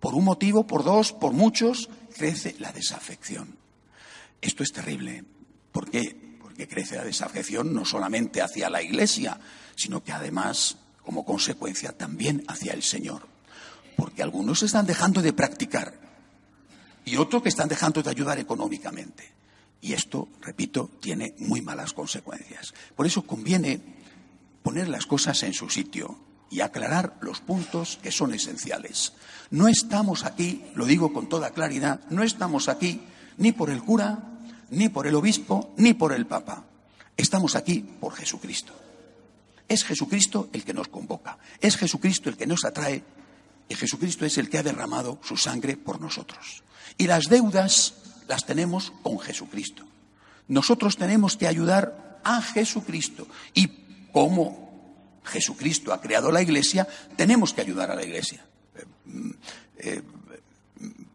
por 0.00 0.14
un 0.14 0.24
motivo, 0.24 0.66
por 0.66 0.84
dos, 0.84 1.12
por 1.12 1.32
muchos, 1.32 1.88
crece 2.16 2.54
la 2.58 2.72
desafección. 2.72 3.56
Esto 4.40 4.62
es 4.62 4.72
terrible. 4.72 5.24
¿Por 5.72 5.90
qué? 5.90 6.36
Porque 6.40 6.68
crece 6.68 6.96
la 6.96 7.04
desafección 7.04 7.74
no 7.74 7.84
solamente 7.84 8.42
hacia 8.42 8.70
la 8.70 8.82
Iglesia, 8.82 9.40
sino 9.74 10.04
que 10.04 10.12
además, 10.12 10.76
como 11.02 11.24
consecuencia, 11.24 11.92
también 11.92 12.44
hacia 12.46 12.74
el 12.74 12.82
Señor 12.82 13.35
porque 13.96 14.22
algunos 14.22 14.62
están 14.62 14.86
dejando 14.86 15.22
de 15.22 15.32
practicar 15.32 16.06
y 17.04 17.16
otros 17.16 17.42
que 17.42 17.48
están 17.48 17.68
dejando 17.68 18.02
de 18.02 18.10
ayudar 18.10 18.38
económicamente. 18.38 19.32
Y 19.80 19.92
esto, 19.92 20.28
repito, 20.42 20.90
tiene 21.00 21.34
muy 21.38 21.62
malas 21.62 21.92
consecuencias. 21.92 22.74
Por 22.94 23.06
eso 23.06 23.22
conviene 23.22 23.80
poner 24.62 24.88
las 24.88 25.06
cosas 25.06 25.42
en 25.44 25.54
su 25.54 25.70
sitio 25.70 26.18
y 26.50 26.60
aclarar 26.60 27.16
los 27.20 27.40
puntos 27.40 27.98
que 28.02 28.10
son 28.10 28.34
esenciales. 28.34 29.12
No 29.50 29.68
estamos 29.68 30.24
aquí, 30.24 30.64
lo 30.74 30.84
digo 30.84 31.12
con 31.12 31.28
toda 31.28 31.50
claridad, 31.50 32.00
no 32.10 32.22
estamos 32.22 32.68
aquí 32.68 33.00
ni 33.38 33.52
por 33.52 33.70
el 33.70 33.82
cura, 33.82 34.18
ni 34.70 34.88
por 34.88 35.06
el 35.06 35.14
obispo, 35.14 35.72
ni 35.76 35.94
por 35.94 36.12
el 36.12 36.26
papa. 36.26 36.64
Estamos 37.16 37.54
aquí 37.54 37.80
por 38.00 38.14
Jesucristo. 38.14 38.72
Es 39.68 39.84
Jesucristo 39.84 40.48
el 40.52 40.64
que 40.64 40.74
nos 40.74 40.88
convoca, 40.88 41.38
es 41.60 41.76
Jesucristo 41.76 42.28
el 42.28 42.36
que 42.36 42.46
nos 42.46 42.64
atrae 42.64 43.02
y 43.68 43.74
Jesucristo 43.74 44.24
es 44.24 44.38
el 44.38 44.48
que 44.48 44.58
ha 44.58 44.62
derramado 44.62 45.18
su 45.22 45.36
sangre 45.36 45.76
por 45.76 46.00
nosotros. 46.00 46.62
Y 46.98 47.06
las 47.06 47.28
deudas 47.28 47.94
las 48.28 48.46
tenemos 48.46 48.92
con 49.02 49.18
Jesucristo. 49.18 49.84
Nosotros 50.48 50.96
tenemos 50.96 51.36
que 51.36 51.48
ayudar 51.48 52.20
a 52.22 52.40
Jesucristo. 52.40 53.26
Y 53.54 53.68
como 54.12 55.20
Jesucristo 55.24 55.92
ha 55.92 56.00
creado 56.00 56.30
la 56.30 56.42
Iglesia, 56.42 56.86
tenemos 57.16 57.52
que 57.52 57.62
ayudar 57.62 57.90
a 57.90 57.96
la 57.96 58.04
Iglesia. 58.04 58.44
Eh, 58.74 58.84
eh, 59.78 60.02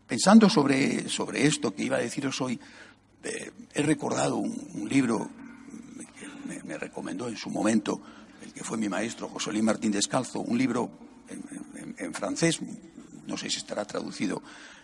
pensando 0.07 0.49
sobre, 0.49 1.07
sobre, 1.07 1.47
esto 1.47 1.73
que 1.73 1.83
iba 1.83 1.97
a 1.97 2.01
deciros 2.01 2.41
hoy, 2.41 2.59
eh, 3.23 3.51
he 3.73 3.81
recordado 3.81 4.35
un, 4.35 4.89
libro 4.89 5.29
que 6.19 6.27
me, 6.47 6.61
me, 6.63 6.77
recomendó 6.77 7.29
en 7.29 7.37
su 7.37 7.49
momento 7.49 8.01
el 8.43 8.51
que 8.51 8.63
fue 8.63 8.77
mi 8.77 8.89
maestro, 8.89 9.29
José 9.29 9.51
Luis 9.51 9.63
Martín 9.63 9.91
Descalzo, 9.91 10.41
un 10.41 10.57
libro 10.57 10.91
en, 11.97 12.13
francés, 12.13 12.59
no 13.27 13.37
sé 13.37 13.49
si 13.49 13.57
estará 13.57 13.85
traducido, 13.85 14.41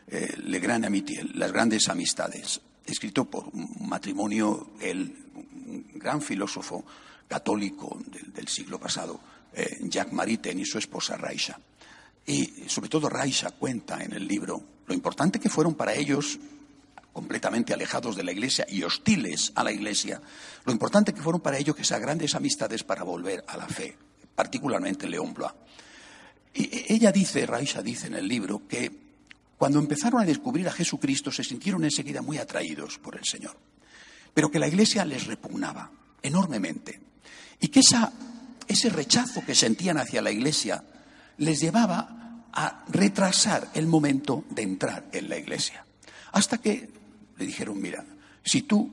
eh, 0.08 0.36
Le 0.38 0.60
Grand 0.60 0.86
Amitié, 0.86 1.24
Las 1.34 1.52
Grandes 1.52 1.90
Amistades, 1.90 2.62
escrito 2.86 3.26
por 3.26 3.48
un 3.48 3.88
matrimonio, 3.88 4.72
el 4.80 5.28
gran 5.96 6.22
filósofo 6.22 6.86
católico 7.28 8.00
del, 8.34 8.48
siglo 8.48 8.80
pasado, 8.80 9.20
eh, 9.54 9.80
Jacques 9.82 10.14
Maritain 10.14 10.60
y 10.60 10.66
su 10.66 10.78
esposa 10.78 11.18
Raisha. 11.18 11.60
Y 12.26 12.66
sobre 12.68 12.90
todo 12.90 13.10
Raisha 13.10 13.52
cuenta 13.52 14.04
en 14.04 14.14
el 14.14 14.28
libro 14.28 14.62
lo 14.86 14.94
importante 14.94 15.40
que 15.40 15.50
fueron 15.50 15.76
para 15.76 15.94
ellos 15.94 16.40
completamente 17.12 17.74
alejados 17.74 18.16
de 18.16 18.24
la 18.24 18.32
Iglesia 18.32 18.66
y 18.70 18.84
hostiles 18.84 19.52
a 19.56 19.64
la 19.64 19.72
Iglesia, 19.72 20.22
lo 20.66 20.72
importante 20.72 21.14
que 21.14 21.22
fueron 21.22 21.42
para 21.42 21.58
ellos 21.58 21.76
que 21.76 21.82
esas 21.82 22.00
grandes 22.00 22.36
amistades 22.36 22.84
para 22.84 23.04
volver 23.04 23.44
a 23.48 23.58
la 23.58 23.68
fe, 23.68 23.98
particularmente 24.36 25.10
León 25.10 25.34
Blois. 25.34 25.54
Y 26.58 26.86
ella 26.90 27.12
dice, 27.12 27.46
Raisha 27.46 27.84
dice 27.84 28.08
en 28.08 28.16
el 28.16 28.28
libro, 28.28 28.68
que 28.68 28.92
cuando 29.58 29.80
empezaron 29.80 30.22
a 30.22 30.26
descubrir 30.26 30.68
a 30.68 30.72
Jesucristo 30.72 31.32
se 31.32 31.44
sintieron 31.44 31.84
enseguida 31.84 32.22
muy 32.22 32.38
atraídos 32.40 32.98
por 32.98 33.16
el 33.16 33.26
Señor, 33.26 33.56
pero 34.34 34.50
que 34.50 34.60
la 34.60 34.68
Iglesia 34.68 35.06
les 35.06 35.28
repugnaba 35.28 35.92
enormemente 36.22 37.00
y 37.60 37.68
que 37.68 37.82
ese 38.68 38.90
rechazo 38.90 39.46
que 39.46 39.54
sentían 39.54 39.98
hacia 39.98 40.22
la 40.22 40.32
Iglesia 40.32 40.84
les 41.38 41.60
llevaba 41.60 42.46
a 42.52 42.84
retrasar 42.90 43.70
el 43.76 43.86
momento 43.86 44.44
de 44.50 44.64
entrar 44.64 45.06
en 45.12 45.30
la 45.30 45.38
Iglesia. 45.38 45.86
Hasta 46.32 46.58
que 46.58 46.90
le 47.38 47.46
dijeron, 47.46 47.80
mira, 47.80 48.04
si 48.44 48.64
tú 48.64 48.92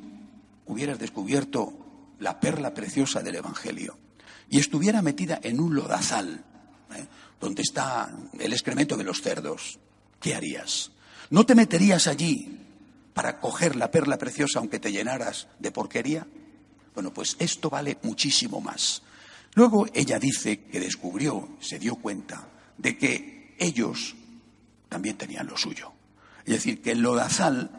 hubieras 0.67 0.99
descubierto 0.99 1.73
la 2.21 2.41
perla 2.41 2.75
preciosa 2.75 3.23
del 3.23 3.37
Evangelio 3.37 3.99
y 4.49 4.59
estuviera 4.59 5.03
metida 5.03 5.41
en 5.43 5.61
un 5.61 5.75
lodazal. 5.75 6.45
Donde 7.45 7.61
está 7.61 8.11
el 8.39 8.55
excremento 8.55 8.97
de 8.97 9.05
los 9.05 9.21
cerdos, 9.21 9.79
¿qué 10.19 10.35
harías? 10.35 10.91
¿No 11.29 11.45
te 11.45 11.55
meterías 11.55 12.07
allí 12.07 12.59
para 13.13 13.39
coger 13.39 13.77
la 13.77 13.91
perla 13.91 14.17
preciosa 14.17 14.61
aunque 14.61 14.81
te 14.81 14.91
llenaras 14.91 15.49
de 15.59 15.71
porquería? 15.71 16.27
Bueno, 16.95 17.13
pues 17.13 17.37
esto 17.39 17.69
vale 17.69 17.99
muchísimo 18.03 18.63
más. 18.63 19.03
Luego 19.53 19.87
ella 19.93 20.19
dice 20.19 20.61
que 20.65 20.81
descubrió, 20.81 21.57
se 21.61 21.79
dio 21.79 21.97
cuenta 21.97 22.49
de 22.79 22.97
que 22.97 23.55
ellos 23.59 24.15
también 24.89 25.19
tenían 25.19 25.47
lo 25.47 25.59
suyo. 25.59 25.93
Es 26.47 26.55
decir, 26.55 26.81
que 26.81 26.93
el 26.93 27.01
lodazal 27.01 27.71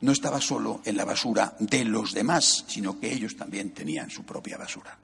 no 0.00 0.10
estaba 0.10 0.40
solo 0.40 0.82
en 0.84 0.96
la 0.96 1.04
basura 1.04 1.54
de 1.60 1.84
los 1.84 2.12
demás, 2.12 2.64
sino 2.66 2.98
que 2.98 3.12
ellos 3.12 3.36
también 3.36 3.70
tenían 3.70 4.10
su 4.10 4.24
propia 4.24 4.58
basura. 4.58 4.98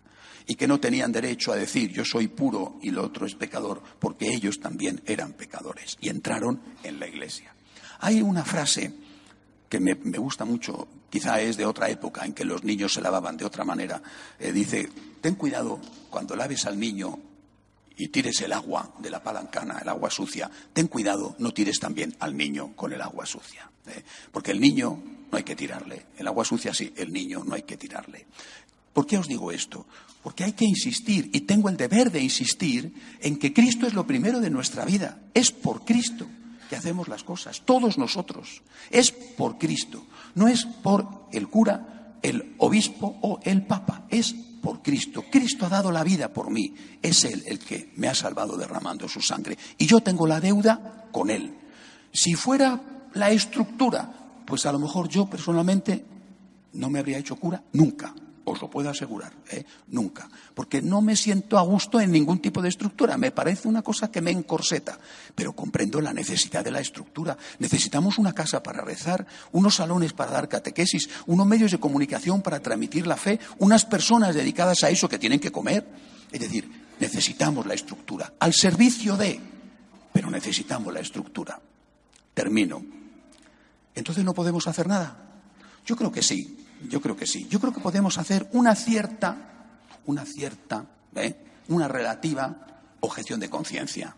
Y 0.47 0.55
que 0.55 0.67
no 0.67 0.81
tenían 0.81 1.13
derecho 1.13 1.53
a 1.53 1.57
decir 1.57 1.93
yo 1.93 2.05
soy 2.05 2.29
puro 2.29 2.79
y 2.83 2.89
el 2.89 2.99
otro 2.99 3.27
es 3.27 3.35
pecador, 3.35 3.83
porque 3.99 4.29
ellos 4.29 4.61
también 4.61 5.03
eran 5.07 5.33
pecadores. 5.35 5.97
Y 6.01 6.09
entraron 6.09 6.61
en 6.83 6.99
la 6.99 7.07
iglesia. 7.07 7.55
Hay 8.01 8.21
una 8.21 8.45
frase 8.45 8.93
que 9.69 9.81
me, 9.81 9.95
gusta 9.95 10.45
mucho, 10.45 10.87
quizá 11.09 11.41
es 11.41 11.57
de 11.57 11.65
otra 11.65 11.89
época 11.89 12.27
en 12.27 12.35
que 12.35 12.45
los 12.45 12.63
niños 12.63 12.93
se 12.93 13.01
lavaban 13.01 13.39
de 13.39 13.47
otra 13.47 13.65
manera. 13.65 14.03
Eh, 14.39 14.53
dice, 14.53 14.87
ten 15.21 15.35
cuidado 15.35 15.81
cuando 16.11 16.37
laves 16.37 16.67
al 16.67 16.79
niño 16.79 17.19
y 17.97 18.09
tires 18.09 18.41
el 18.43 18.53
agua 18.53 18.93
de 18.99 19.09
la 19.09 19.23
palancana, 19.23 19.79
el 19.81 19.89
agua 19.89 20.11
sucia, 20.11 20.51
ten 20.75 20.89
cuidado, 20.89 21.37
no 21.39 21.55
tires 21.55 21.79
también 21.79 22.15
al 22.21 22.37
niño 22.37 22.77
con 22.77 22.93
el 22.93 23.01
agua 23.01 23.25
sucia. 23.25 23.71
¿eh? 23.87 24.03
Porque 24.31 24.51
el 24.51 24.61
niño 24.61 25.03
no 25.31 25.39
hay 25.39 25.45
que 25.45 25.57
tirarle. 25.57 26.05
El 26.19 26.27
agua 26.27 26.45
sucia 26.45 26.75
sí, 26.75 26.93
el 26.97 27.11
niño 27.11 27.43
no 27.43 27.55
hay 27.55 27.63
que 27.63 27.79
tirarle. 27.79 28.27
¿Por 28.93 29.07
qué 29.07 29.17
os 29.17 29.27
digo 29.27 29.53
esto? 29.53 29.87
Porque 30.23 30.45
hay 30.45 30.53
que 30.53 30.65
insistir, 30.65 31.31
y 31.33 31.41
tengo 31.41 31.69
el 31.69 31.77
deber 31.77 32.13
de 32.13 32.23
insistir, 32.23 32.95
en 33.21 33.39
que 33.39 33.53
Cristo 33.53 33.87
es 33.87 33.95
lo 33.95 34.07
primero 34.07 34.41
de 34.41 34.51
nuestra 34.51 34.85
vida. 34.85 35.19
Es 35.35 35.51
por 35.51 35.85
Cristo 35.85 36.27
que 36.71 36.77
hacemos 36.77 37.09
las 37.09 37.25
cosas, 37.25 37.63
todos 37.65 37.99
nosotros. 37.99 38.63
Es 38.91 39.11
por 39.11 39.59
Cristo. 39.59 40.07
No 40.35 40.49
es 40.49 40.65
por 40.65 41.27
el 41.33 41.49
cura, 41.49 42.17
el 42.23 42.55
obispo 42.59 43.19
o 43.21 43.41
el 43.43 43.67
papa. 43.67 44.07
Es 44.09 44.33
por 44.63 44.81
Cristo. 44.81 45.25
Cristo 45.31 45.67
ha 45.67 45.69
dado 45.69 45.91
la 45.91 46.05
vida 46.05 46.33
por 46.33 46.51
mí. 46.51 46.75
Es 47.03 47.25
Él 47.25 47.43
el 47.47 47.59
que 47.59 47.93
me 47.97 48.09
ha 48.09 48.15
salvado 48.15 48.57
derramando 48.57 49.09
su 49.09 49.21
sangre. 49.21 49.59
Y 49.77 49.87
yo 49.87 50.01
tengo 50.01 50.27
la 50.27 50.41
deuda 50.41 51.09
con 51.11 51.31
Él. 51.31 51.59
Si 52.13 52.35
fuera 52.35 52.81
la 53.15 53.31
estructura, 53.31 54.11
pues 54.47 54.65
a 54.65 54.73
lo 54.73 54.79
mejor 54.79 55.09
yo 55.09 55.27
personalmente 55.27 56.05
no 56.75 56.89
me 56.89 57.01
habría 57.01 57.19
hecho 57.19 57.37
cura 57.37 57.63
nunca. 57.73 58.15
Os 58.45 58.61
lo 58.61 58.69
puedo 58.69 58.91
asegurar, 58.91 59.33
¿eh? 59.51 59.65
nunca. 59.89 60.29
Porque 60.55 60.83
no 60.83 61.01
me 61.01 61.15
siento 61.15 61.59
a 61.59 61.63
gusto 61.63 62.01
en 62.01 62.11
ningún 62.11 62.41
tipo 62.41 62.61
de 62.61 62.69
estructura. 62.69 63.17
Me 63.17 63.31
parece 63.31 63.69
una 63.69 63.83
cosa 63.83 64.11
que 64.11 64.21
me 64.21 64.33
encorseta. 64.33 64.99
Pero 65.35 65.53
comprendo 65.53 66.01
la 66.01 66.13
necesidad 66.13 66.65
de 66.65 66.73
la 66.73 66.81
estructura. 66.81 67.37
Necesitamos 67.61 68.19
una 68.19 68.33
casa 68.33 68.61
para 68.61 68.83
rezar, 68.83 69.27
unos 69.53 69.77
salones 69.77 70.13
para 70.13 70.33
dar 70.33 70.49
catequesis, 70.49 71.09
unos 71.27 71.47
medios 71.47 71.71
de 71.71 71.79
comunicación 71.79 72.43
para 72.43 72.59
transmitir 72.59 73.07
la 73.07 73.17
fe, 73.17 73.39
unas 73.59 73.85
personas 73.85 74.35
dedicadas 74.35 74.83
a 74.83 74.91
eso 74.91 75.09
que 75.09 75.21
tienen 75.21 75.39
que 75.39 75.53
comer. 75.53 75.87
Es 76.33 76.41
decir, 76.41 76.69
necesitamos 76.99 77.65
la 77.65 77.75
estructura. 77.75 78.33
Al 78.41 78.55
servicio 78.55 79.17
de. 79.17 79.41
Pero 80.13 80.31
necesitamos 80.31 80.93
la 80.93 81.01
estructura. 81.01 81.61
Termino. 82.35 82.85
Entonces 83.95 84.25
no 84.25 84.35
podemos 84.35 84.67
hacer 84.67 84.89
nada. 84.89 85.17
Yo 85.87 85.95
creo 85.97 86.11
que 86.11 86.23
sí. 86.23 86.62
Yo 86.89 87.01
creo 87.01 87.17
que 87.17 87.27
sí. 87.27 87.47
Yo 87.49 87.61
creo 87.61 87.73
que 87.73 87.81
podemos 87.81 88.19
hacer 88.19 88.49
una 88.53 88.75
cierta, 88.75 89.37
una 90.07 90.25
cierta, 90.25 90.87
¿eh? 91.15 91.37
una 91.69 91.89
relativa 91.89 92.67
objeción 93.01 93.41
de 93.41 93.51
conciencia. 93.51 94.17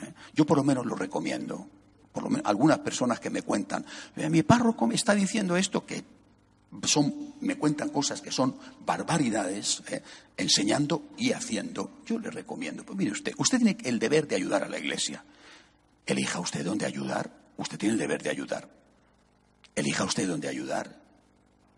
¿eh? 0.00 0.12
Yo 0.34 0.46
por 0.46 0.56
lo 0.58 0.64
menos 0.64 0.86
lo 0.86 0.94
recomiendo. 0.94 1.68
Por 2.12 2.24
lo 2.24 2.30
menos, 2.30 2.46
algunas 2.46 2.78
personas 2.78 3.20
que 3.20 3.28
me 3.28 3.42
cuentan, 3.42 3.84
mi 4.30 4.42
párroco 4.42 4.86
me 4.86 4.94
está 4.94 5.14
diciendo 5.14 5.56
esto 5.56 5.84
que 5.84 6.02
son, 6.84 7.34
me 7.40 7.56
cuentan 7.56 7.90
cosas 7.90 8.20
que 8.20 8.30
son 8.30 8.56
barbaridades, 8.84 9.82
¿eh? 9.88 10.02
enseñando 10.36 11.10
y 11.18 11.32
haciendo. 11.32 11.98
Yo 12.06 12.18
le 12.18 12.30
recomiendo, 12.30 12.84
pues 12.84 12.96
mire 12.96 13.12
usted, 13.12 13.34
usted 13.36 13.58
tiene 13.58 13.76
el 13.84 13.98
deber 13.98 14.26
de 14.26 14.36
ayudar 14.36 14.64
a 14.64 14.68
la 14.68 14.78
Iglesia. 14.78 15.24
Elija 16.06 16.40
usted 16.40 16.64
dónde 16.64 16.86
ayudar, 16.86 17.30
usted 17.56 17.78
tiene 17.78 17.94
el 17.94 17.98
deber 17.98 18.22
de 18.22 18.30
ayudar. 18.30 18.68
Elija 19.74 20.04
usted 20.04 20.26
dónde 20.26 20.48
ayudar. 20.48 21.05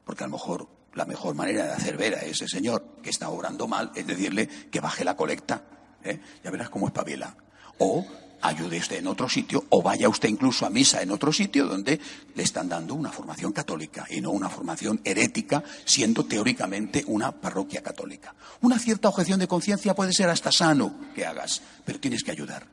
Porque 0.08 0.24
a 0.24 0.26
lo 0.26 0.32
mejor 0.32 0.66
la 0.94 1.04
mejor 1.04 1.34
manera 1.34 1.66
de 1.66 1.72
hacer 1.72 1.98
ver 1.98 2.14
a 2.14 2.22
ese 2.22 2.48
señor 2.48 2.96
que 3.02 3.10
está 3.10 3.28
obrando 3.28 3.68
mal 3.68 3.92
es 3.94 4.06
decirle 4.06 4.48
que 4.70 4.80
baje 4.80 5.04
la 5.04 5.14
colecta. 5.14 5.62
¿eh? 6.02 6.18
Ya 6.42 6.50
verás 6.50 6.70
cómo 6.70 6.86
espabila. 6.86 7.36
O 7.76 8.06
ayude 8.40 8.78
usted 8.78 8.96
en 9.00 9.06
otro 9.06 9.28
sitio, 9.28 9.66
o 9.68 9.82
vaya 9.82 10.08
usted 10.08 10.30
incluso 10.30 10.64
a 10.64 10.70
misa 10.70 11.02
en 11.02 11.10
otro 11.10 11.30
sitio 11.30 11.66
donde 11.66 12.00
le 12.34 12.42
están 12.42 12.70
dando 12.70 12.94
una 12.94 13.12
formación 13.12 13.52
católica 13.52 14.06
y 14.08 14.22
no 14.22 14.30
una 14.30 14.48
formación 14.48 14.98
herética, 15.04 15.62
siendo 15.84 16.24
teóricamente 16.24 17.04
una 17.06 17.30
parroquia 17.30 17.82
católica. 17.82 18.34
Una 18.62 18.78
cierta 18.78 19.10
objeción 19.10 19.38
de 19.40 19.46
conciencia 19.46 19.94
puede 19.94 20.14
ser 20.14 20.30
hasta 20.30 20.50
sano 20.50 20.94
que 21.14 21.26
hagas, 21.26 21.60
pero 21.84 22.00
tienes 22.00 22.24
que 22.24 22.30
ayudar. 22.30 22.66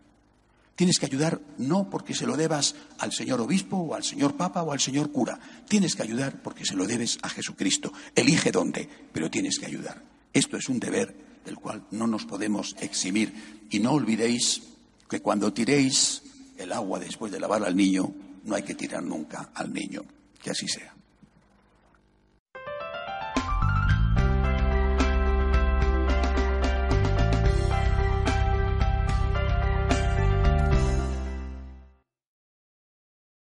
Tienes 0.76 1.00
que 1.00 1.06
ayudar 1.06 1.40
no 1.58 1.90
porque 1.90 2.14
se 2.14 2.26
lo 2.26 2.36
debas 2.36 2.76
al 2.98 3.14
señor 3.14 3.40
obispo 3.40 3.78
o 3.78 3.96
al 3.96 4.04
señor 4.04 4.36
papa 4.36 4.62
o 4.62 4.74
al 4.74 4.80
señor 4.80 5.12
cura. 5.12 5.40
Tienes 5.68 5.96
que 5.96 6.04
ayudar 6.04 6.42
porque 6.42 6.66
se 6.66 6.76
lo 6.76 6.86
debes 6.86 7.18
a 7.22 7.30
Jesucristo. 7.30 7.94
Elige 8.14 8.52
dónde, 8.52 8.90
pero 9.14 9.32
tienes 9.32 9.58
que 9.58 9.68
ayudar. 9.68 10.02
Esto 10.34 10.58
es 10.58 10.68
un 10.68 10.80
deber 10.80 11.16
del 11.46 11.56
cual 11.56 11.86
no 11.92 12.08
nos 12.08 12.26
podemos 12.26 12.76
eximir. 12.82 13.62
Y 13.70 13.80
no 13.80 13.94
olvidéis 13.94 14.64
que 15.10 15.22
cuando 15.22 15.54
tiréis 15.54 16.24
el 16.58 16.74
agua 16.74 17.00
después 17.00 17.32
de 17.32 17.40
lavar 17.40 17.64
al 17.64 17.76
niño, 17.76 18.14
no 18.44 18.56
hay 18.56 18.64
que 18.64 18.76
tirar 18.76 19.04
nunca 19.04 19.52
al 19.54 19.74
niño. 19.74 20.04
Que 20.42 20.52
así 20.52 20.68
sea. 20.68 20.95